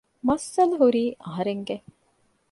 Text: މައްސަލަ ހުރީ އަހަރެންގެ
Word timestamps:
މައްސަލަ 0.27 0.75
ހުރީ 0.81 1.03
އަހަރެންގެ 1.23 1.77